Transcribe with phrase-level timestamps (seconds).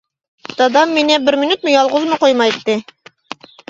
[0.61, 2.83] دادام مېنى بىر مىنۇتمۇ يالغۇزمۇ قويمايتتى.